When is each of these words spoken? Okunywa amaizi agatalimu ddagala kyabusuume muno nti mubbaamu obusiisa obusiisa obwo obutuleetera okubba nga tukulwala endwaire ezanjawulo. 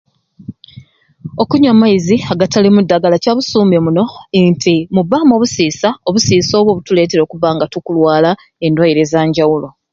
Okunywa 1.41 1.71
amaizi 1.75 2.15
agatalimu 2.33 2.79
ddagala 2.83 3.15
kyabusuume 3.23 3.77
muno 3.85 4.03
nti 4.51 4.75
mubbaamu 4.95 5.31
obusiisa 5.35 5.89
obusiisa 6.07 6.53
obwo 6.57 6.71
obutuleetera 6.73 7.21
okubba 7.23 7.47
nga 7.55 7.65
tukulwala 7.73 8.31
endwaire 8.65 8.99
ezanjawulo. 9.05 9.67